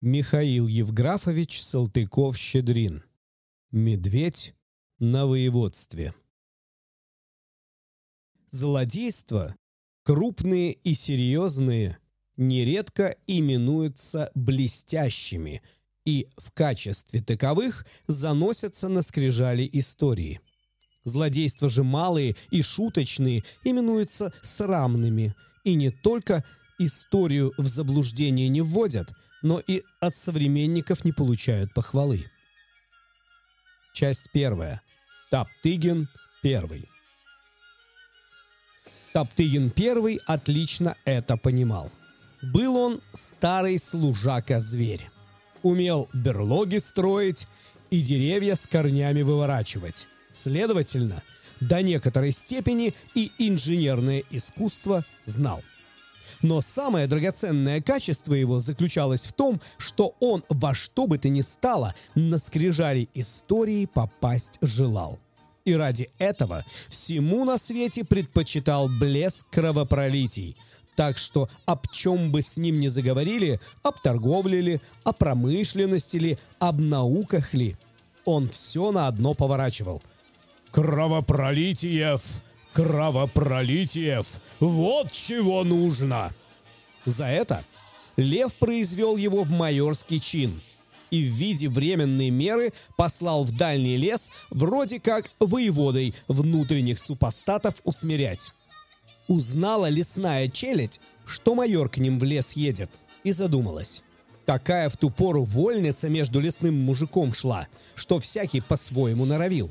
[0.00, 3.02] Михаил Евграфович Салтыков-Щедрин.
[3.72, 4.54] Медведь
[5.00, 6.14] на воеводстве.
[8.48, 9.56] Злодейства,
[10.04, 11.98] крупные и серьезные,
[12.36, 15.62] нередко именуются блестящими
[16.04, 20.40] и в качестве таковых заносятся на скрижали истории.
[21.02, 25.34] Злодейства же малые и шуточные именуются срамными
[25.64, 26.44] и не только
[26.78, 29.12] историю в заблуждение не вводят,
[29.42, 32.30] но и от современников не получают похвалы.
[33.92, 34.82] Часть первая.
[35.30, 36.08] Таптыгин
[36.42, 36.88] первый.
[39.12, 41.90] Топтыгин первый отлично это понимал.
[42.42, 45.10] Был он старый служака-зверь.
[45.62, 47.46] Умел берлоги строить
[47.90, 50.06] и деревья с корнями выворачивать.
[50.30, 51.22] Следовательно,
[51.60, 55.62] до некоторой степени и инженерное искусство знал.
[56.42, 61.40] Но самое драгоценное качество его заключалось в том, что он во что бы то ни
[61.40, 65.18] стало на скрижали истории попасть желал
[65.68, 70.56] и ради этого всему на свете предпочитал блеск кровопролитий.
[70.96, 76.38] Так что об чем бы с ним ни заговорили, об торговле ли, о промышленности ли,
[76.58, 77.76] об науках ли,
[78.24, 80.02] он все на одно поворачивал.
[80.72, 82.22] «Кровопролитиев!
[82.78, 84.40] Кровопролитиев!
[84.60, 86.32] Вот чего нужно!»
[87.06, 87.64] За это
[88.16, 90.60] Лев произвел его в майорский чин–
[91.10, 98.52] и в виде временной меры послал в дальний лес вроде как воеводой внутренних супостатов усмирять.
[99.26, 102.90] Узнала лесная челядь, что майор к ним в лес едет,
[103.24, 104.02] и задумалась.
[104.44, 109.70] Такая в ту пору вольница между лесным мужиком шла, что всякий по-своему норовил.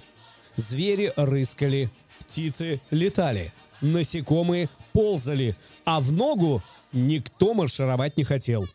[0.56, 1.92] Звери рыскали,
[2.28, 6.62] птицы летали, насекомые ползали, а в ногу
[6.92, 8.68] никто маршировать не хотел.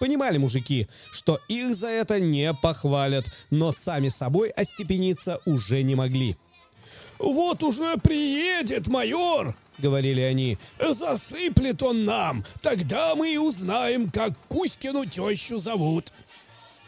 [0.00, 6.36] Понимали мужики, что их за это не похвалят, но сами собой остепениться уже не могли.
[7.18, 10.58] «Вот уже приедет майор!»— говорили они.
[10.78, 16.12] «Засыплет он нам, тогда мы и узнаем, как Кузькину тещу зовут».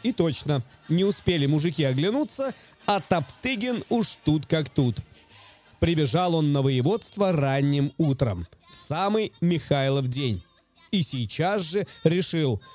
[0.03, 2.53] И точно, не успели мужики оглянуться,
[2.85, 4.97] а Топтыгин уж тут как тут.
[5.79, 10.41] Прибежал он на воеводство ранним утром, в самый Михайлов день.
[10.91, 12.61] И сейчас же решил—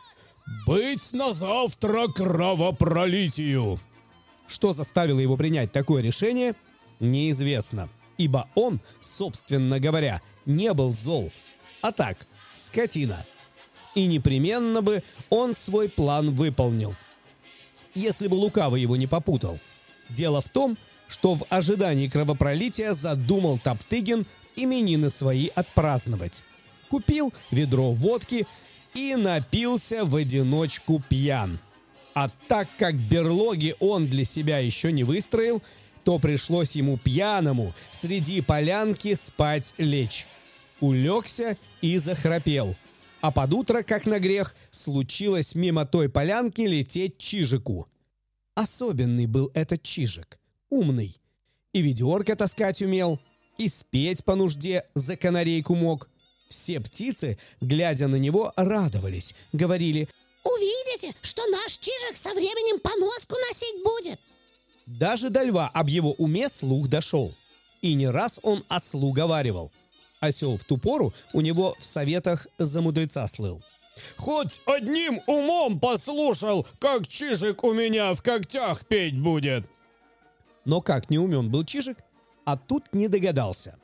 [0.66, 3.78] «Быть на завтра кровопролитию!»
[4.48, 6.54] Что заставило его принять такое решение,
[7.00, 11.32] неизвестно, ибо он, собственно говоря, не был зол,
[11.80, 13.26] а так, скотина.
[13.94, 16.94] И непременно бы он свой план выполнил,
[17.94, 19.58] если бы лукаво его не попутал.
[20.08, 20.91] Дело в том, что
[21.34, 26.42] в ожидании кровопролития задумал Топтыгин именины свои отпраздновать.
[26.88, 28.46] Купил ведро водки
[28.94, 31.58] и напился в одиночку пьян.
[32.14, 35.62] А так как берлоги он для себя еще не выстроил,
[36.04, 40.26] то пришлось ему пьяному среди полянки спать лечь.
[40.80, 42.76] Улегся и захрапел.
[43.20, 47.86] А под утро, как на грех, случилось мимо той полянки лететь чижику.
[48.54, 50.38] Особенный был этот чижик,
[50.72, 51.16] умный.
[51.72, 53.20] И ведерко таскать умел,
[53.58, 56.08] и спеть по нужде за канарейку мог.
[56.48, 60.08] Все птицы, глядя на него, радовались, говорили
[60.44, 64.20] «Увидите, что наш чижик со временем поноску носить будет!»
[64.86, 67.32] Даже до льва об его уме слух дошел.
[67.80, 69.70] И не раз он ослу говаривал.
[70.20, 73.62] Осел в ту пору у него в советах за мудреца слыл.
[74.16, 79.64] «Хоть одним умом послушал, как чижик у меня в когтях петь будет!»
[80.64, 81.98] Но как не умен был чижик,
[82.44, 83.78] а тут не догадался.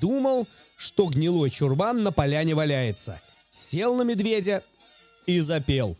[0.00, 0.46] Думал,
[0.76, 3.20] что гнилой чурбан на поляне валяется.
[3.50, 4.62] Сел на медведя
[5.26, 5.96] и запел.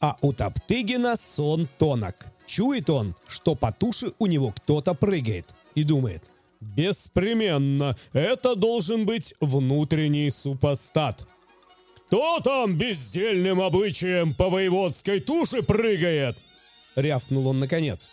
[0.00, 2.26] А у Топтыгина сон тонок.
[2.46, 5.54] Чует он, что по туше у него кто-то прыгает.
[5.74, 6.30] И думает,
[6.60, 11.26] беспременно, это должен быть внутренний супостат.
[12.06, 16.36] «Кто там бездельным обычаем по воеводской туше прыгает?»
[16.94, 18.10] Рявкнул он наконец.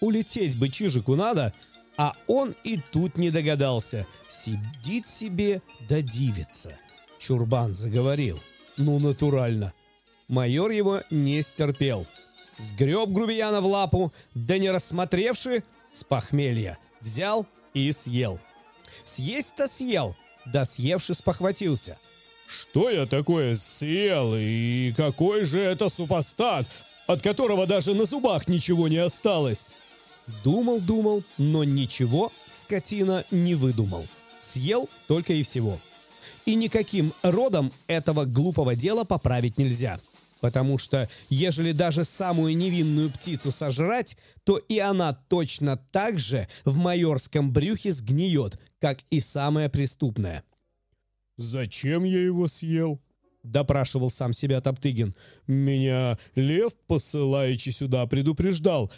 [0.00, 1.52] Улететь бы Чижику надо,
[1.96, 4.06] а он и тут не догадался.
[4.28, 6.76] Сидит себе да дивится.
[7.18, 8.40] Чурбан заговорил.
[8.76, 9.72] Ну, натурально.
[10.28, 12.06] Майор его не стерпел.
[12.58, 15.62] Сгреб грубияна в лапу, да не рассмотревши,
[15.92, 16.78] с похмелья.
[17.00, 18.38] Взял и съел.
[19.04, 21.98] Съесть-то съел, да съевши спохватился.
[22.46, 26.66] Что я такое съел, и какой же это супостат,
[27.06, 29.68] от которого даже на зубах ничего не осталось?
[30.42, 34.06] Думал-думал, но ничего скотина не выдумал.
[34.40, 35.78] Съел только и всего.
[36.46, 39.98] И никаким родом этого глупого дела поправить нельзя.
[40.40, 46.76] Потому что, ежели даже самую невинную птицу сожрать, то и она точно так же в
[46.76, 50.44] майорском брюхе сгниет, как и самая преступная.
[51.36, 53.00] «Зачем я его съел?»—
[53.42, 55.14] допрашивал сам себя Топтыгин.
[55.46, 58.92] «Меня лев, посылаючи сюда, предупреждал.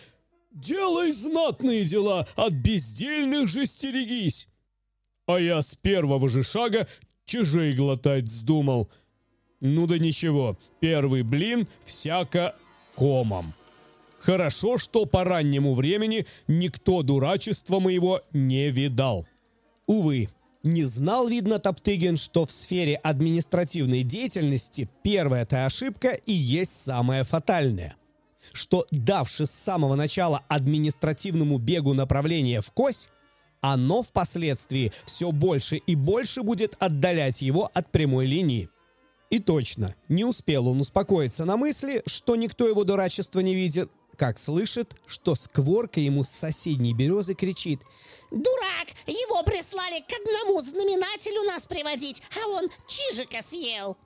[0.57, 4.49] Делай знатные дела, от бездельных же стерегись!»
[5.27, 6.89] А я с первого же шага
[7.25, 8.91] чужей глотать вздумал—
[9.61, 12.55] ну да ничего, первый блин всяко
[12.95, 13.55] комом.
[14.19, 19.27] Хорошо, что по раннему времени никто дурачества моего не видал.
[19.87, 20.29] Увы,
[20.63, 27.97] не знал, видно, Топтыгин, что в сфере административной деятельности первая-то ошибка и есть самая фатальная.
[28.53, 33.09] Что, давши с самого начала административному бегу направление в кось,
[33.61, 38.69] оно впоследствии все больше и больше будет отдалять его от прямой линии.
[39.31, 44.39] И точно, не успел он успокоиться на мысли, что никто его дурачества не видит, как
[44.39, 47.83] слышит, что скворка ему с соседней березы кричит
[48.31, 48.89] «Дурак!
[49.07, 53.97] Его прислали к одному знаменателю нас приводить, а он чижика съел!»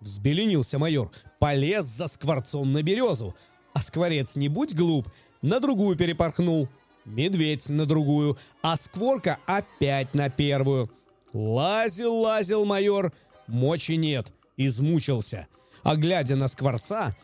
[0.00, 1.10] Взбеленился майор,
[1.44, 3.34] полез за скворцом на березу,
[3.74, 5.08] а скворец, не будь глуп,
[5.42, 6.68] на другую перепорхнул,
[7.04, 10.90] медведь на другую, а скворка опять на первую.
[11.34, 13.12] Лазил-лазил майор—
[13.46, 15.46] Мочи нет, измучился.
[15.82, 17.14] А глядя на скворца,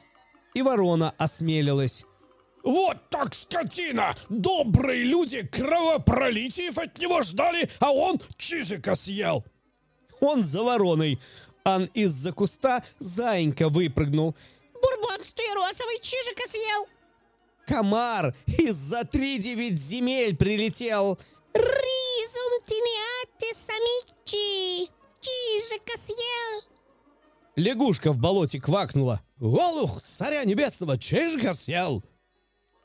[0.53, 2.05] и ворона осмелилась.
[2.63, 4.15] «Вот так скотина!
[4.29, 9.47] Добрые люди кровопролитиев от него ждали, а он чижика съел!»
[10.21, 11.19] Он за вороной,
[11.65, 14.35] ан из-за куста заинька выпрыгнул.
[14.75, 16.87] «Бурбон стуеросовый чижика съел!»
[17.67, 21.19] Комар из-за три девять земель прилетел.
[21.55, 24.91] «Ризум тинеати самичи!»
[25.21, 26.63] Чижика съел!»
[27.57, 29.21] Лягушка в болоте квакнула.
[29.41, 32.03] «Олух, царя небесного, чижика съел!»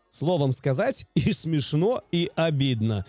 [0.10, 3.06] Словом сказать, и смешно, и обидно.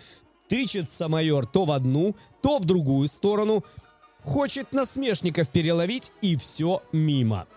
[0.49, 3.65] Тычется майор то в одну, то в другую сторону.
[4.27, 7.47] Хочет насмешников переловить, и все мимо.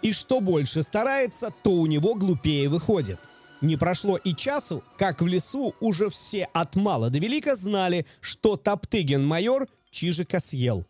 [0.00, 3.20] И что больше старается, то у него глупее выходит.
[3.60, 8.56] Не прошло и часу, как в лесу уже все от мала до велика знали, что
[8.56, 10.86] Топтыгин-майор Чижика съел.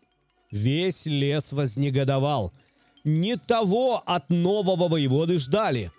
[0.49, 2.53] Весь лес вознегодовал.
[3.03, 5.91] Не того от нового воеводы ждали.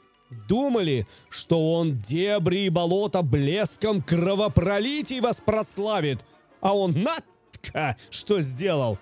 [0.48, 6.24] Думали, что он дебри и болота блеском кровопролитий вас прославит.
[6.62, 6.94] А он
[7.62, 8.98] натка что сделал.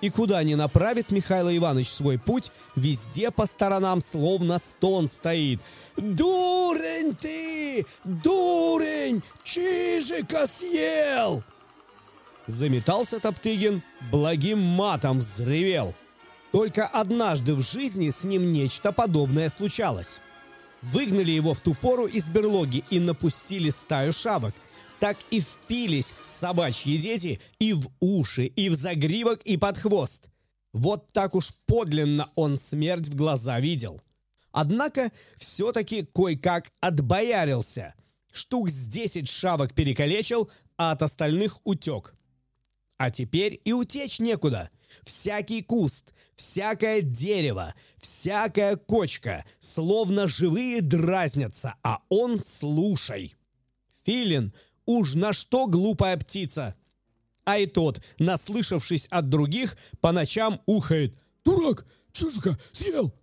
[0.00, 5.60] И куда ни направит Михаил Иванович свой путь, везде по сторонам словно стон стоит.
[5.96, 7.84] «Дурень ты!
[8.04, 9.22] Дурень!
[9.44, 11.42] Чижика съел!»
[12.46, 15.94] Заметался Топтыгин, благим матом взревел.
[16.50, 20.18] Только однажды в жизни с ним нечто подобное случалось.
[20.80, 24.54] Выгнали его в ту пору из берлоги и напустили стаю шавок.
[25.00, 30.28] Так и впились собачьи дети и в уши, и в загривок, и под хвост.
[30.72, 34.00] Вот так уж подлинно он смерть в глаза видел.
[34.52, 37.94] Однако все-таки кое-как отбоярился.
[38.30, 42.14] Штук с десять шавок перекалечил, а от остальных утек.
[42.98, 44.70] А теперь и утечь некуда.
[45.04, 53.34] Всякий куст, всякое дерево, всякая кочка, словно живые дразнятся, а он слушай.
[54.04, 54.52] Филин,
[54.86, 56.74] уж на что глупая птица.
[57.44, 61.18] А и тот, наслышавшись от других, по ночам ухает.
[61.44, 63.14] «Дурак, чужика, съел!»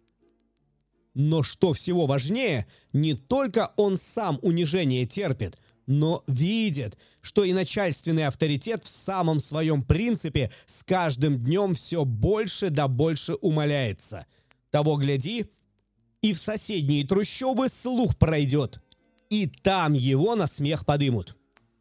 [1.13, 8.27] Но что всего важнее, не только он сам унижение терпит– но видит, что и начальственный
[8.27, 14.27] авторитет в самом своем принципе с каждым днем все больше да больше умаляется.
[14.69, 15.49] Того гляди,
[16.21, 18.79] и в соседние трущобы слух пройдет,
[19.29, 21.36] и там его на смех подымут.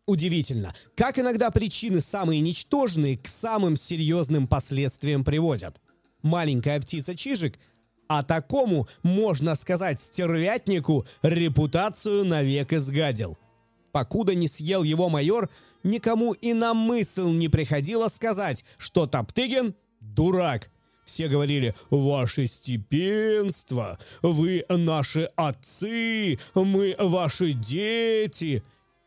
[0.06, 5.80] Удивительно, как иногда причины самые ничтожные к самым серьезным последствиям приводят.
[6.22, 7.58] Маленькая птица Чижик,
[8.08, 13.36] а такому, можно сказать, стервятнику репутацию навек изгадил–
[13.96, 15.48] Покуда не съел его майор,
[15.82, 20.70] никому и на мысль не приходило сказать, что Топтыгин– дурак.
[21.06, 28.62] Все говорили «Ваше степенство, вы наши отцы, мы ваши дети».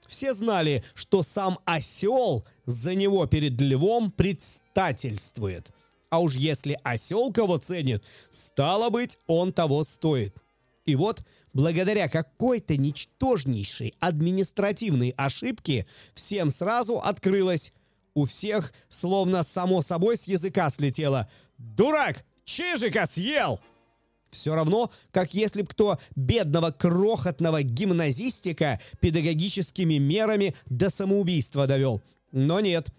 [0.10, 5.72] Все знали, что сам осел за него перед львом предстательствует.
[6.10, 10.44] А уж если осел кого ценит, стало быть, он того стоит.
[10.86, 11.24] И вот–
[11.54, 17.74] благодаря какой-то ничтожнейшей административной ошибке всем сразу открылось.
[18.13, 21.30] У всех словно само собой с языка слетело.
[21.58, 22.25] «Дурак!
[22.44, 23.60] Чижика съел!»
[24.32, 32.02] Все равно, как если б кто бедного крохотного гимназистика педагогическими мерами до самоубийства довел.
[32.32, 32.90] Но нет.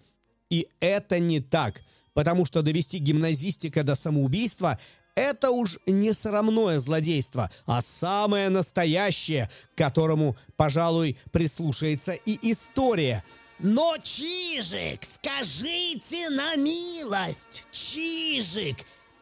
[0.49, 1.83] И это не так.
[2.13, 4.77] Потому что довести гимназистика до самоубийства
[5.15, 13.23] это уж не срамное злодейство, а самое настоящее, к которому, пожалуй, прислушается и история.
[13.59, 18.77] Но, Чижик, скажите на милость, Чижик,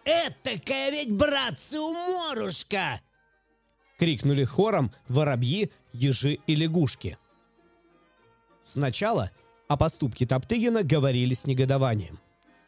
[0.09, 3.01] Этакая ведь, братцы, уморушка!»
[3.99, 7.17] Крикнули хором воробьи, ежи и лягушки.
[8.61, 9.29] Сначала
[9.67, 12.19] о поступке Топтыгина говорили с негодованием.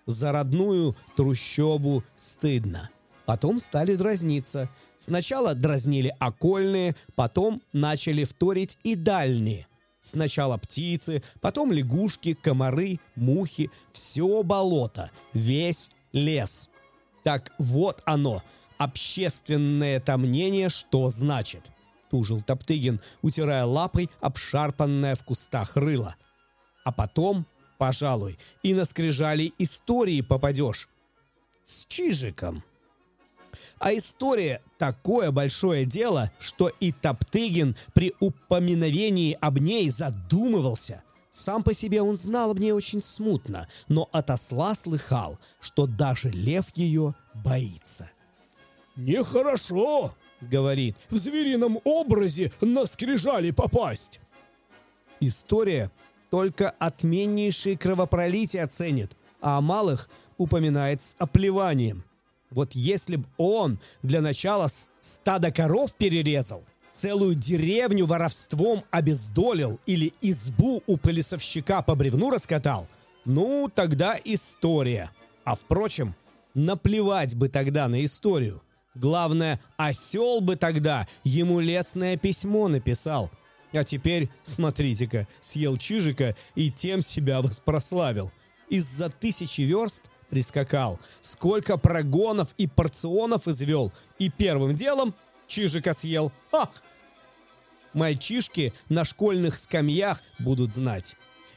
[0.05, 2.89] За родную трущобу стыдно.
[3.25, 4.69] Потом стали дразниться.
[4.97, 9.67] Сначала дразнили окольные, потом начали вторить и дальние.
[10.01, 16.70] Сначала птицы, потом лягушки, комары, мухи, все болото, весь лес.
[17.23, 18.43] Так вот оно,
[18.77, 21.71] общественное это мнение, что значит.
[22.09, 26.15] Тужил Топтыгин, утирая лапой обшарпанное в кустах рыло.
[26.83, 27.45] А потом,
[27.77, 30.89] пожалуй, и на скрижали истории попадешь.
[31.63, 32.63] С Чижиком.
[33.79, 41.73] А история— такое большое дело, что и Топтыгин при упоминовении об ней задумывался— сам по
[41.73, 47.15] себе он знал об ней очень смутно, но от осла слыхал, что даже лев ее
[47.33, 48.09] боится.
[48.97, 54.19] «Нехорошо»,— говорит,— «в зверином образе на скрижали попасть».
[55.21, 55.91] История
[56.29, 62.03] только отменнейшие кровопролития ценит, а о малых упоминает с оплеванием.
[62.49, 64.67] Вот если б он для начала
[64.99, 72.87] стадо коров перерезал, целую деревню воровством обездолил или избу у пылесовщика по бревну раскатал,
[73.25, 75.11] ну, тогда история.
[75.43, 76.15] А впрочем,
[76.53, 78.61] наплевать бы тогда на историю.
[78.95, 83.31] Главное, осел бы тогда ему лесное письмо написал.
[83.71, 88.31] А теперь, смотрите-ка, съел чижика и тем себя воспрославил.
[88.69, 90.99] Из-за тысячи верст прискакал.
[91.21, 93.93] Сколько прогонов и порционов извел.
[94.19, 95.13] И первым делом
[95.51, 96.31] чижика съел.
[96.51, 96.81] Ах!
[97.93, 101.15] Мальчишки на школьных скамьях будут знать.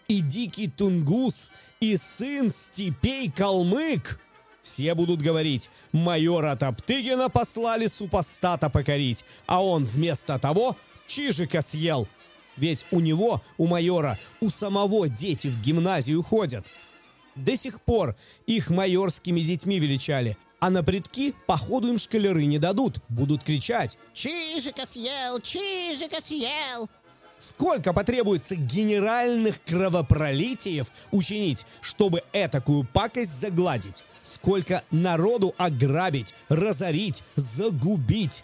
[0.09, 4.21] И дикий тунгус, и сын степей калмык.
[4.63, 12.09] Все будут говорить, майора Топтыгина послали супостата покорить, а он вместо того чижика съел.
[12.57, 16.67] Ведь у него, у майора, у самого дети в гимназию ходят.
[17.37, 22.99] До сих пор их майорскими детьми величали, а на предки, походу, им шкалеры не дадут.
[23.11, 25.39] Будут кричать «Чижика съел!
[25.41, 26.89] Чижика съел!»
[27.37, 34.05] Сколько потребуется генеральных кровопролитиев учинить, чтобы этакую пакость загладить?
[34.23, 38.43] Сколько народу ограбить, разорить, загубить?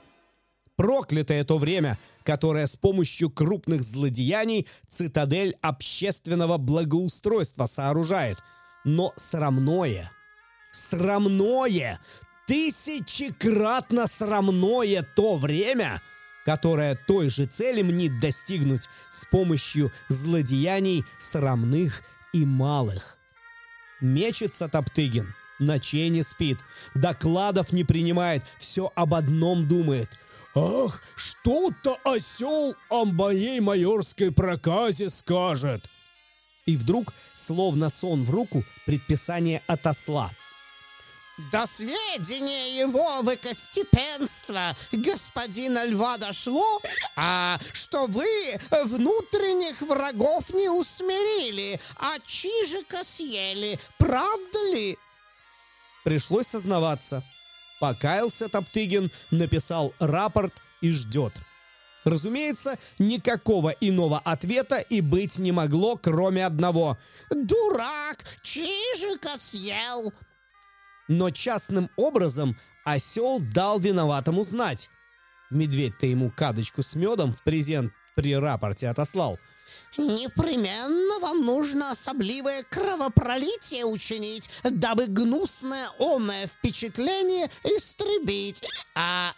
[0.77, 8.37] Проклятое то время, которое с помощью крупных злодеяний цитадель общественного благоустройства сооружает.
[8.85, 10.13] Но срамное–
[10.73, 12.01] срамное,
[12.47, 16.03] тысячекратно срамное то время,
[16.45, 23.17] которое той же цели мнит достигнуть с помощью злодеяний срамных и малых.
[24.01, 26.59] Мечется Топтыгин, ночей не спит,
[26.95, 30.09] докладов не принимает, все об одном думает.
[30.53, 35.89] «Ах, что-то осел о моей майорской проказе скажет!»
[36.67, 40.33] И вдруг, словно сон в руку, предписание отосла–
[41.53, 46.81] до сведения его выкостепенства господина льва дошло,
[47.17, 48.27] а что вы
[48.71, 53.79] внутренних врагов не усмирили, а чижика съели.
[53.99, 54.97] Правда ли?
[56.05, 57.23] Пришлось сознаваться.
[57.81, 61.33] Покаялся Топтыгин, написал рапорт и ждет.
[62.05, 66.99] Разумеется, никакого иного ответа и быть не могло, кроме одного.
[67.31, 68.25] «Дурак!
[68.43, 70.13] Чижика съел!»
[71.11, 74.89] Но частным образом осел дал виноватому знать.
[75.51, 79.37] Медведь-то ему кадочку с медом в презент при рапорте отослал.
[79.97, 88.63] «Непременно вам нужно особливое кровопролитие учинить, дабы гнусное омное впечатление истребить,
[88.95, 89.33] а...»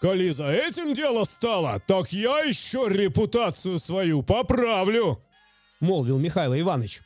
[0.00, 5.22] «Коли за этим дело стало, так я еще репутацию свою поправлю!»—
[5.80, 7.02] молвил Михаил Иванович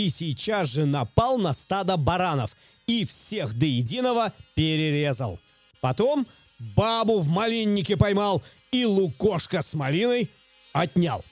[0.00, 5.38] и сейчас же напал на стадо баранов и всех до единого перерезал.
[5.80, 6.26] Потом
[6.58, 10.30] бабу в малиннике поймал и лукошка с малиной
[10.72, 11.24] отнял.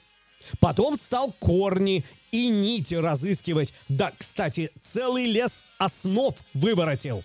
[0.59, 7.23] Потом стал корни и нити разыскивать, да, кстати, целый лес основ выворотил.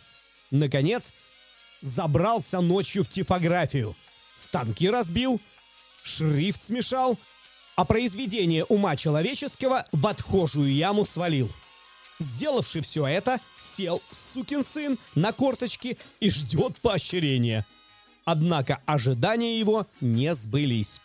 [0.50, 1.12] Наконец,
[1.80, 3.94] забрался ночью в типографию.
[4.34, 5.40] Станки разбил,
[6.02, 7.18] шрифт смешал,
[7.76, 11.50] а произведение ума человеческого в отхожую яму свалил.
[12.18, 17.66] Сделавший все это, сел сукин сын на корточки и ждет поощрения.
[18.24, 21.00] Однако ожидания его не сбылись.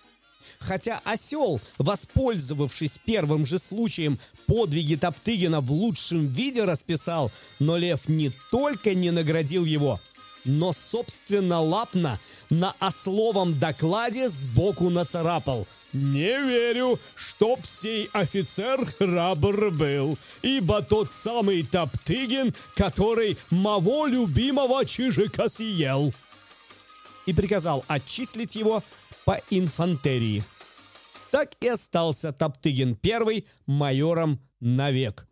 [0.59, 8.31] Хотя осел, воспользовавшись первым же случаем, подвиги Топтыгина в лучшем виде расписал, но лев не
[8.51, 9.99] только не наградил его,
[10.49, 15.67] но собственно лапно на ословом докладе сбоку нацарапал.
[15.91, 25.49] «Не верю, чтоб сей офицер храбр был, ибо тот самый Топтыгин, который моего любимого Чижика
[25.49, 26.13] съел»
[27.25, 28.83] и приказал отчислить его
[29.23, 30.43] по инфантерии.
[31.29, 35.27] Так и остался Топтыгин первый майором навек.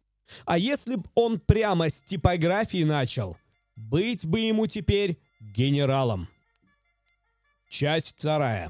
[0.46, 3.38] А если б он прямо с типографии начал,
[3.78, 6.28] быть бы ему теперь генералом.
[7.70, 8.70] Часть вторая.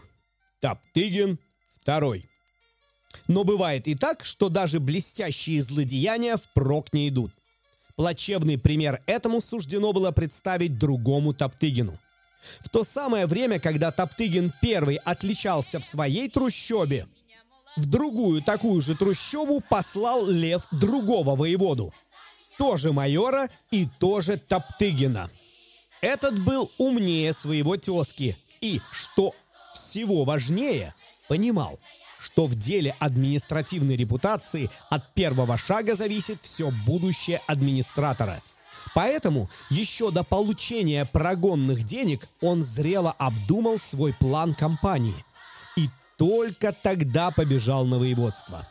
[0.60, 1.40] Топтыгин
[1.74, 2.30] второй.
[3.28, 7.32] Но бывает и так, что даже блестящие злодеяния впрок не идут.
[7.96, 11.98] Плачевный пример этому суждено было представить другому Топтыгину–
[12.62, 17.08] в то самое время, когда Топтыгин первый отличался в своей трущобе,
[17.76, 21.94] в другую такую же трущобу послал Лев другого воеводу.
[22.58, 25.30] Тоже майора и тоже Топтыгина.
[26.02, 29.34] Этот был умнее своего тезки и, что
[29.74, 30.94] всего важнее,
[31.28, 31.80] понимал,
[32.20, 38.42] что в деле административной репутации от первого шага зависит все будущее администратора–
[38.94, 45.24] Поэтому еще до получения прогонных денег он зрело обдумал свой план кампании.
[45.76, 48.68] И только тогда побежал на воеводство.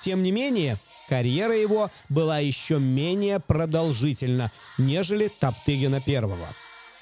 [0.00, 0.78] Тем не менее,
[1.12, 6.48] карьера его была еще менее продолжительна, нежели Топтыгина первого.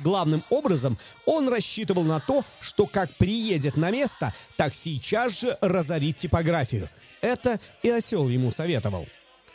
[0.00, 6.16] Главным образом он рассчитывал на то, что как приедет на место, так сейчас же разорит
[6.16, 6.88] типографию.
[7.20, 9.06] Это и осел ему советовал.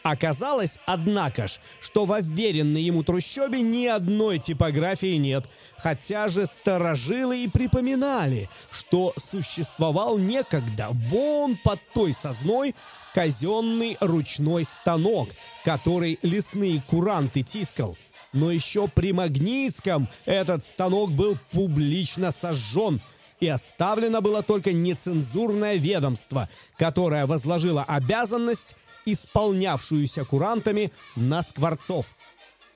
[0.03, 7.43] Оказалось, однако ж, что в уверенной ему трущобе ни одной типографии нет, хотя же сторожилы
[7.43, 12.73] и припоминали, что существовал некогда вон под той созной
[13.15, 15.29] казенный ручной станок,
[15.63, 17.97] который лесные куранты тискал.
[18.33, 23.01] Но еще при Магнитском этот станок был публично сожжен–
[23.39, 28.75] и оставлено было только нецензурное ведомство, которое возложило обязанность
[29.05, 32.07] исполнявшуюся курантами на скворцов.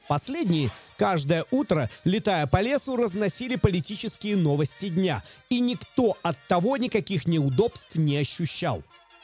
[0.08, 7.26] Последние каждое утро, летая по лесу, разносили политические новости дня, и никто от того никаких
[7.26, 8.84] неудобств не ощущал.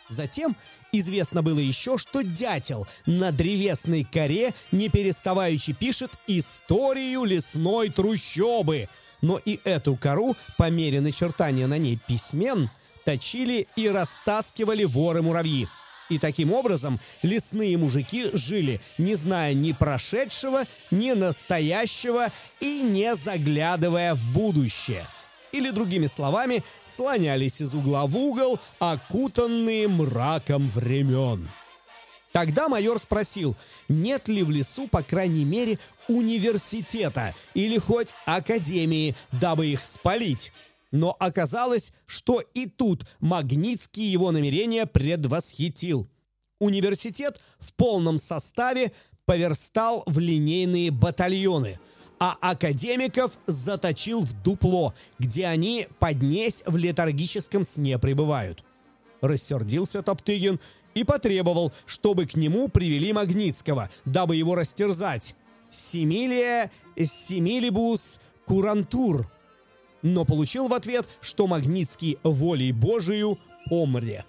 [0.09, 0.55] Затем
[0.91, 8.87] известно было еще, что дятел на древесной коре не переставаючи пишет историю лесной трущобы.
[9.21, 12.69] Но и эту кору, по мере начертания на ней письмен,
[13.03, 15.67] точили и растаскивали воры-муравьи.
[16.09, 24.13] И таким образом лесные мужики жили, не зная ни прошедшего, ни настоящего и не заглядывая
[24.13, 25.07] в будущее.
[25.55, 31.47] Или, другими словами, слонялись из угла в угол, окутанные мраком времен.
[32.33, 33.55] Тогда майор спросил,
[33.87, 40.51] нет ли в лесу, по крайней мере, университета или хоть академии, дабы их спалить.
[40.91, 46.09] Но оказалось, что и тут Магнитский его намерение предвосхитил.
[46.59, 48.91] Университет в полном составе
[49.23, 51.79] поверстал в линейные батальоны,
[52.19, 58.63] а академиков заточил в дупло, где они поднесь в летаргическом сне пребывают.
[59.21, 60.59] Рассердился Топтыгин
[60.93, 65.35] и потребовал, чтобы к нему привели Магнитского, дабы его растерзать.
[65.69, 69.29] Семилия, Семилибус, Курантур–
[70.05, 74.23] но получил в ответ, что Магнитский волей Божию помре.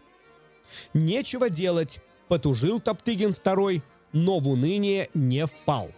[0.94, 5.90] Нечего делать, потужил Топтыгин второй, но в уныние не впал.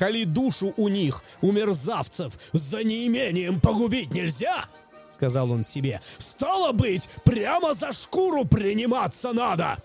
[0.00, 4.64] Коли душу у них, у мерзавцев, за неимением погубить нельзя,—
[5.12, 6.00] сказал он себе.
[6.16, 9.76] «Стало быть, прямо за шкуру приниматься надо!»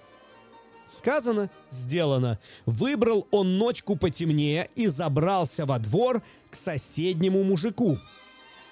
[0.88, 2.39] Сказано, сделано.
[2.65, 7.97] Выбрал он ночку потемнее и забрался во двор к соседнему мужику,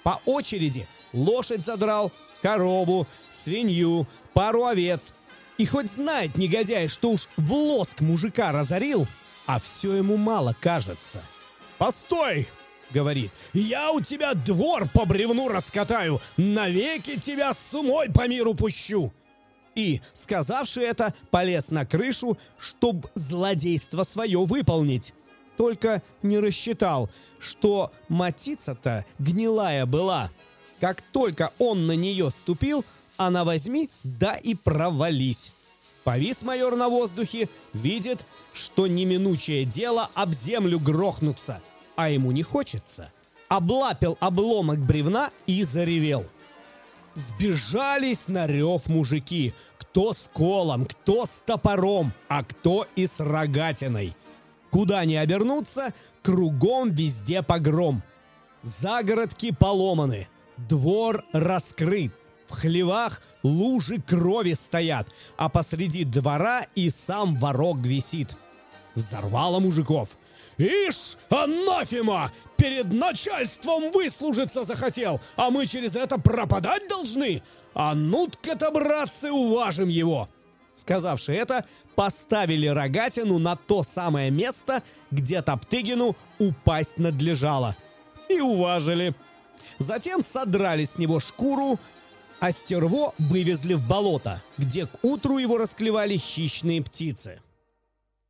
[0.02, 5.12] по очереди лошадь задрал, корову, свинью, пару овец.
[5.58, 9.06] И хоть знает негодяй, что уж в лоск мужика разорил,
[9.46, 11.20] а все ему мало кажется.
[11.84, 12.48] «Постой!»—
[12.94, 13.30] говорит.
[13.52, 19.12] «Я у тебя двор по бревну раскатаю, навеки тебя с умой по миру пущу!»
[19.74, 25.12] И, сказавши это, полез на крышу, чтоб злодейство свое выполнить.
[25.58, 30.30] Только не рассчитал, что матица-то гнилая была.
[30.80, 32.82] Как только он на нее ступил,
[33.18, 35.52] она возьми, да и провались.
[36.02, 41.60] Повис майор на воздухе, видит, что неминучее дело об землю грохнуться,
[41.96, 43.12] а ему не хочется.
[43.48, 46.24] Облапил обломок бревна и заревел.
[47.14, 54.16] Сбежались на рев мужики, кто с колом, кто с топором, а кто и с рогатиной.
[54.70, 58.02] Куда ни обернуться, кругом везде погром.
[58.62, 60.26] Загородки поломаны,
[60.56, 62.12] двор раскрыт,
[62.48, 68.36] в хлевах лужи крови стоят, а посреди двора и сам ворог висит.
[68.94, 70.16] Взорвало мужиков.
[70.58, 72.32] «Ишь, анафема!
[72.56, 77.42] Перед начальством выслужиться захотел, а мы через это пропадать должны!
[77.74, 80.28] А ну-ка-то, братцы, уважим его!»
[80.74, 87.76] Сказавши это, поставили рогатину на то самое место, где Топтыгину упасть надлежало.
[88.28, 89.14] И уважили.
[89.78, 91.78] Затем содрали с него шкуру,
[92.40, 97.40] а стерво вывезли в болото, где к утру его расклевали хищные птицы.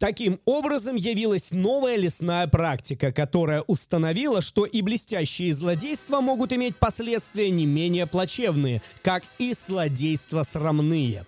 [0.05, 7.49] Таким образом явилась новая лесная практика, которая установила, что и блестящие злодейства могут иметь последствия
[7.49, 11.25] не менее плачевные, как и злодейства срамные.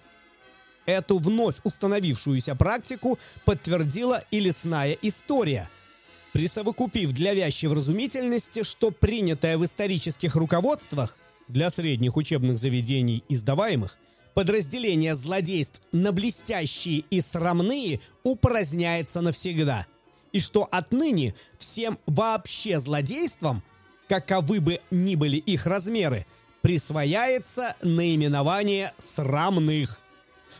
[0.84, 5.70] Эту вновь установившуюся практику подтвердила и лесная история–
[6.34, 11.16] присовокупив для вящей вразумительности, что принятое в исторических руководствах
[11.48, 13.96] для средних учебных заведений издаваемых,
[14.36, 19.86] подразделение злодейств на блестящие и срамные упраздняется навсегда,
[20.30, 23.62] и что отныне всем вообще злодействам,
[24.08, 26.26] каковы бы ни были их размеры,
[26.60, 29.98] присвояется наименование срамных.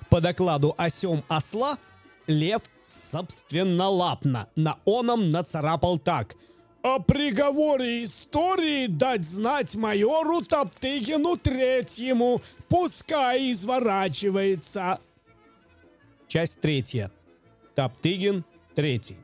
[0.09, 1.77] По докладу о сём осла,
[2.27, 6.35] лев собственнолапно на оном нацарапал так–
[6.87, 12.43] о приговоре истории дать знать майору Топтыгину Третьему.
[12.69, 15.01] Пускай изворачивается.
[16.29, 17.11] Часть третья.
[17.75, 18.45] Топтыгин
[18.77, 19.17] Третий.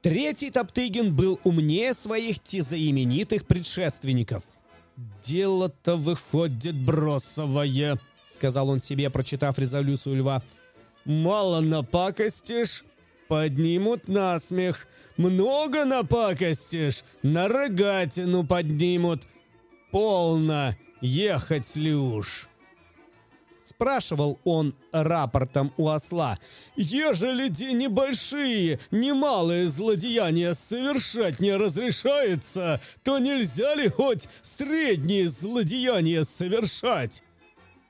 [0.00, 4.44] Третий Топтыгин был умнее своих тезаименитых предшественников.
[5.22, 7.98] «Дело-то выходит бросовое»,—
[8.30, 10.42] сказал он себе, прочитав резолюцию льва.
[11.04, 12.84] «Мало напакостишь,
[13.26, 14.86] поднимут насмех.
[15.16, 19.22] Много напакостишь, на рогатину поднимут.
[19.90, 22.48] Полно, ехать ли уж?»
[23.62, 26.38] Спрашивал он рапортом у осла.
[26.74, 37.22] «Ежели де небольшие, немалые злодеяния совершать не разрешается, то нельзя ли хоть средние злодеяния совершать?»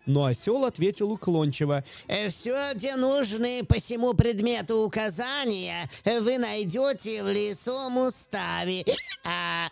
[0.04, 1.84] Но осел ответил уклончиво.
[2.08, 8.84] «Э, «Все, где нужны по всему предмету указания, вы найдете в лесом уставе.
[9.24, 9.68] А...»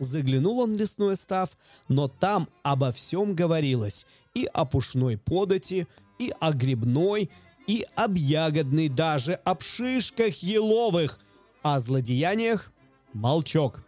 [0.00, 1.50] Заглянул он в лесной став,
[1.88, 4.06] но там обо всем говорилось.
[4.34, 5.86] И о пушной подати,
[6.18, 7.30] и о грибной,
[7.66, 11.20] и об ягодной, даже об шишках еловых.
[11.62, 12.72] О злодеяниях—
[13.12, 13.84] молчок.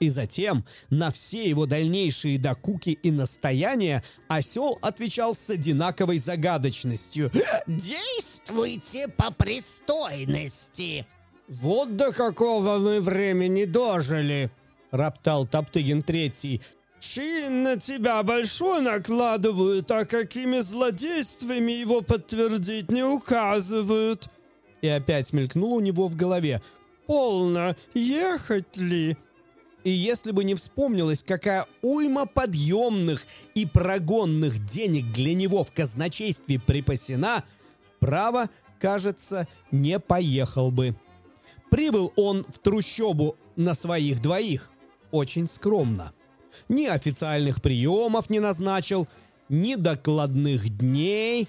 [0.00, 7.30] И затем на все его дальнейшие докуки и настояния осел отвечал с одинаковой загадочностью.
[7.66, 11.06] «Действуйте по пристойности!»
[11.48, 14.50] «Вот до какого мы времени дожили!»—
[14.94, 16.60] роптал Топтыгин Третий.
[17.00, 24.28] «Чин на тебя большой накладывают, а какими злодействами его подтвердить не указывают!»
[24.80, 26.62] И опять мелькнул у него в голове.
[27.06, 29.18] «Полно, ехать ли?»
[29.82, 36.58] И если бы не вспомнилось, какая уйма подъемных и прогонных денег для него в казначействе
[36.58, 37.44] припасена,
[38.00, 38.48] право,
[38.80, 40.96] кажется, не поехал бы.
[41.70, 44.70] Прибыл он в трущобу на своих двоих.
[45.10, 46.12] Очень скромно.
[46.68, 49.08] Ни официальных приемов не назначил,
[49.48, 51.48] ни докладных дней,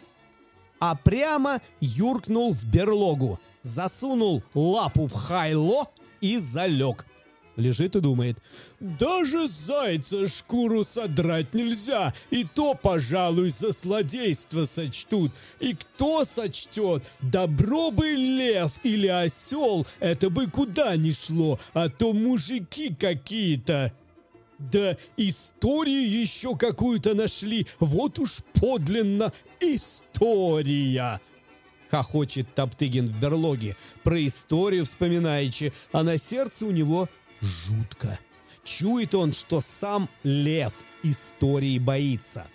[0.79, 5.87] а прямо юркнул в берлогу, засунул лапу в хайло
[6.21, 7.05] и залег–
[7.55, 8.37] Лежит и думает.
[8.79, 15.31] «Даже зайца шкуру содрать нельзя, и то, пожалуй, за злодейство сочтут.
[15.59, 17.03] И кто сочтет?
[17.21, 23.93] Добро бы лев или осел, это бы куда ни шло, а то мужики какие-то».
[24.57, 31.19] Да историю еще какую-то нашли, вот уж подлинно история.
[31.91, 37.09] Хохочет Топтыгин в берлоге, про историю вспоминаючи, а на сердце у него
[37.45, 38.19] жутко.
[38.63, 42.47] Чует он, что сам лев истории боится.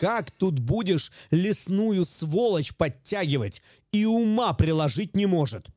[0.00, 5.68] Как тут будешь лесную сволочь подтягивать и ума приложить не может?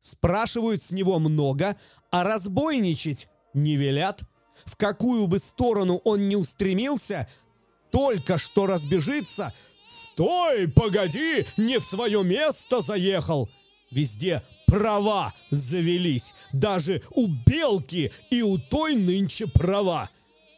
[0.00, 1.76] Спрашивают с него много,
[2.12, 4.22] а разбойничать не велят.
[4.64, 7.28] В какую бы сторону он ни устремился,
[7.90, 9.52] только что разбежится.
[9.86, 13.48] «Стой, погоди, не в свое место заехал!»
[13.90, 16.34] Везде права завелись.
[16.52, 20.10] Даже у белки и у той нынче права.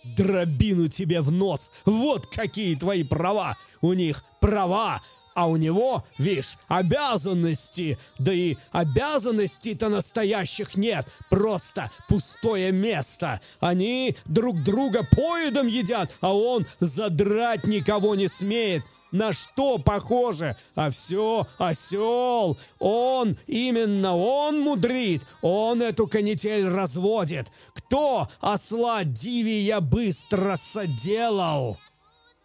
[0.05, 1.71] Дробину тебе в нос.
[1.85, 3.57] Вот какие твои права.
[3.81, 5.01] У них права,
[5.35, 7.99] а у него, видишь, обязанности.
[8.19, 11.07] Да и обязанностей-то настоящих нет.
[11.31, 13.41] Просто пустое место.
[13.61, 18.83] Они друг друга поедом едят, а он задрать никого не смеет.
[19.11, 20.57] На что похоже?
[20.75, 22.59] А все осел.
[22.79, 25.23] Он, именно он мудрит.
[25.41, 27.51] Он эту канитель разводит.
[27.75, 31.79] Кто осла дивия быстро соделал?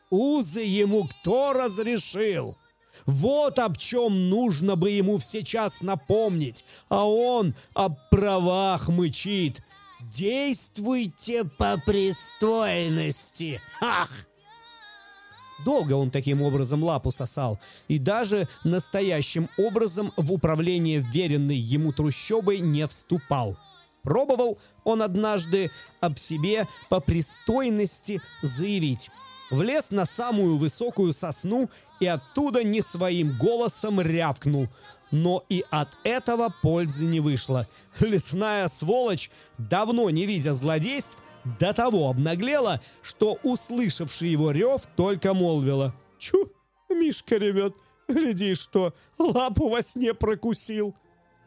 [0.09, 2.55] Узы ему кто разрешил?
[3.05, 9.61] Вот об чем нужно бы ему сейчас напомнить, а он о правах мычит.
[9.99, 13.59] Действуйте по пристойности.
[13.81, 14.09] Ах!
[15.65, 22.59] Долго он таким образом лапу сосал, и даже настоящим образом в управление веренной ему трущобой
[22.59, 23.57] не вступал.
[24.03, 25.71] Пробовал он однажды
[26.01, 29.09] об себе по пристойности заявить
[29.53, 34.67] влез на самую высокую сосну и оттуда не своим голосом рявкнул.
[35.11, 37.67] Но и от этого пользы не вышло.
[37.99, 41.15] Лесная сволочь, давно не видя злодейств,
[41.59, 45.93] до того обнаглела, что, услышавший его рев, только молвила.
[46.17, 46.51] «Чу,
[46.89, 47.75] Мишка ревет,
[48.07, 50.95] гляди, что лапу во сне прокусил».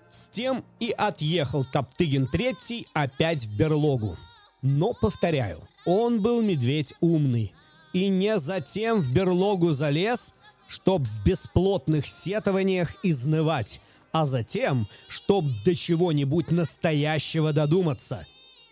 [0.09, 4.17] С тем и отъехал Топтыгин Третий опять в берлогу.
[4.63, 7.55] Но, повторяю, он был медведь умный–
[7.97, 10.35] и не затем в берлогу залез,
[10.69, 13.81] чтоб в бесплотных сетованиях изнывать,
[14.13, 18.27] а затем, чтоб до чего-нибудь настоящего додуматься.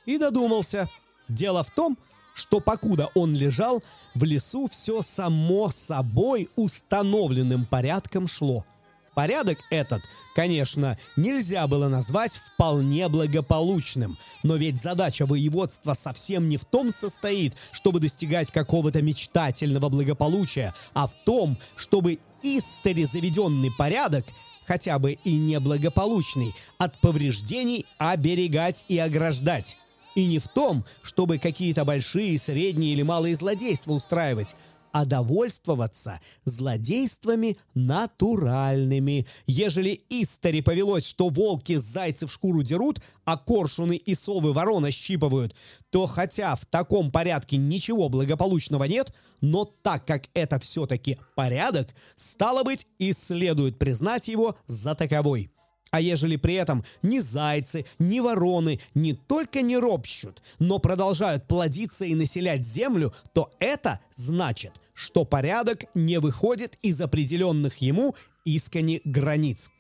[0.05, 0.91] И додумался.
[1.29, 1.97] Дело в том,
[2.35, 3.83] что покуда он лежал,
[4.15, 8.65] в лесу все само собой установленным порядком шло–
[9.15, 10.03] Порядок этот,
[10.35, 17.55] конечно, нельзя было назвать вполне благополучным, но ведь задача воеводства совсем не в том состоит,
[17.71, 24.27] чтобы достигать какого-то мечтательного благополучия, а в том, чтобы истори заведенный порядок
[24.67, 29.77] хотя бы и неблагополучный, от повреждений оберегать и ограждать.
[30.15, 34.55] И не в том, чтобы какие-то большие, средние или малые злодейства устраивать,
[34.95, 39.27] а довольствоваться злодействами натуральными.
[39.45, 45.57] Ежели истори повелось, что волки зайцев шкуру дерут, а коршуны и совы ворона щипывают,
[45.91, 52.63] то хотя в таком порядке ничего благополучного нет, но так как это все-таки порядок, стало
[52.63, 55.51] быть, и следует признать его за таковой.
[55.95, 62.05] А ежели при этом ни зайцы, ни вороны не только не ропщут, но продолжают плодиться
[62.05, 69.71] и населять землю, то это значит, что порядок не выходит из определенных ему искренне границ.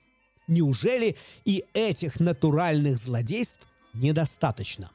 [0.47, 4.93] Неужели и этих натуральных злодейств недостаточно?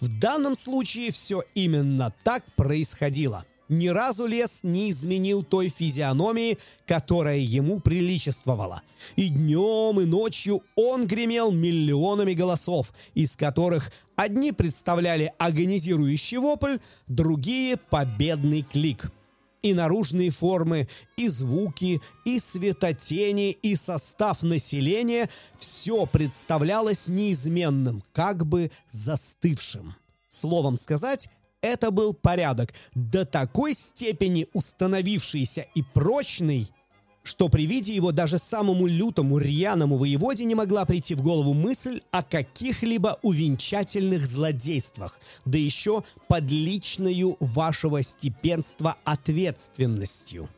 [0.00, 3.44] В данном случае все именно так происходило.
[3.70, 8.82] Ни разу лес не изменил той физиономии, которая ему приличествовала.
[9.14, 17.76] И днем, и ночью он гремел миллионами голосов, из которых одни представляли агонизирующий вопль, другие—
[17.90, 19.12] победный клик—
[19.62, 28.72] и наружные формы, и звуки, и светотени, и состав населения– все представлялось неизменным, как бы
[28.90, 29.94] застывшим.
[30.30, 31.28] Словом сказать,
[31.62, 36.70] это был порядок, до такой степени установившийся и прочный–
[37.22, 42.00] что при виде его даже самому лютому рьяному воеводе не могла прийти в голову мысль
[42.10, 50.48] о каких-либо увенчательных злодействах, да еще под личную вашего степенства ответственностью.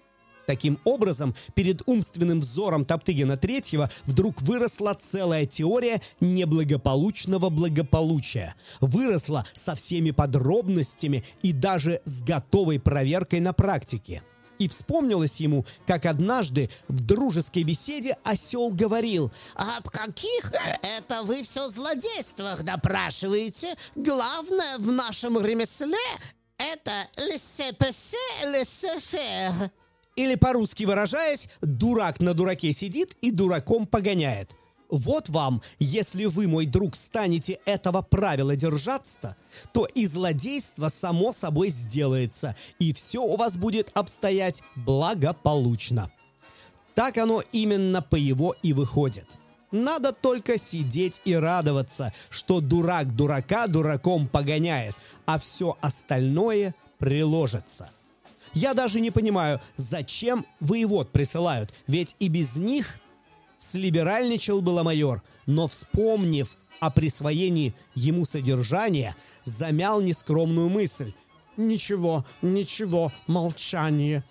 [0.53, 8.55] Таким образом, перед умственным взором Топтыгина Третьего вдруг выросла целая теория неблагополучного благополучия.
[8.83, 14.23] Выросла со всеми подробностями и даже с готовой проверкой на практике–
[14.59, 21.67] и вспомнилось ему, как однажды в дружеской беседе осел говорил «Об каких это вы все
[21.67, 23.75] злодействах допрашиваете?
[23.97, 25.99] Главное в нашем ремесле—
[26.59, 29.71] это «laissez-passer, laissez-faire».
[30.17, 34.57] Или по-русски выражаясь, дурак на дураке сидит и дураком погоняет–
[34.93, 39.37] вот вам, если вы, мой друг, станете этого правила держаться,
[39.73, 46.11] то и злодейство само собой сделается, и все у вас будет обстоять благополучно.
[46.95, 49.39] Так оно именно по его и выходит.
[49.71, 54.95] Надо только сидеть и радоваться, что дурак дурака дураком погоняет,
[55.25, 57.89] а все остальное приложится.
[58.55, 62.99] Я даже не понимаю, зачем воевод присылают, ведь и без них
[63.57, 71.13] слиберальничал было майор, но вспомнив о присвоении ему содержания, замял нескромную мысль.
[71.57, 74.25] «Ничего, ничего, молчание».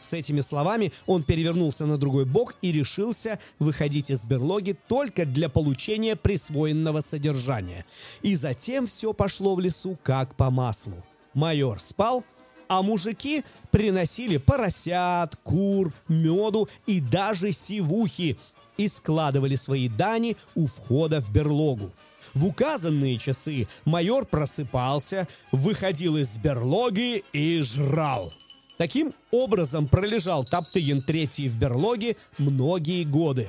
[0.00, 5.48] С этими словами он перевернулся на другой бок и решился выходить из берлоги только для
[5.48, 7.84] получения присвоенного содержания.
[8.22, 11.04] И затем все пошло в лесу как по маслу.
[11.34, 12.24] Майор спал,
[12.68, 18.38] а мужики приносили поросят, кур, меду и даже сивухи
[18.76, 21.90] и складывали свои дани у входа в берлогу.
[22.34, 28.32] В указанные часы майор просыпался, выходил из берлоги и жрал.
[28.76, 33.48] Таким образом пролежал Топтыгин третий в берлоге многие годы.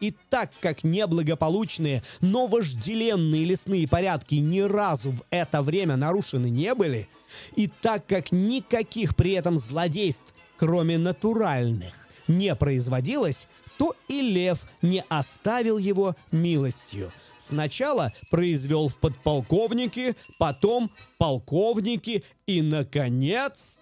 [0.00, 6.74] И так как неблагополучные, но вожделенные лесные порядки ни разу в это время нарушены не
[6.74, 7.08] были,
[7.56, 11.94] и так как никаких при этом злодейств, кроме натуральных,
[12.26, 17.12] не производилось, то и лев не оставил его милостью.
[17.36, 23.80] Сначала произвел в подполковники, потом в полковники и, наконец...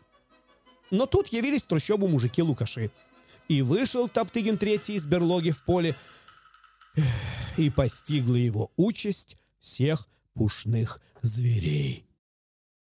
[0.91, 2.91] Но тут явились трущобу мужики-лукаши.
[3.53, 5.95] И вышел Топтыгин Третий из берлоги в поле,
[7.59, 12.07] и постигла его участь всех пушных зверей.